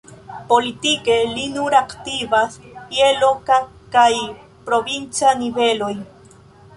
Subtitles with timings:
[0.51, 2.57] Politike li nur aktivas
[2.99, 3.59] je loka
[3.97, 4.09] kaj
[4.71, 5.93] provinca niveloj.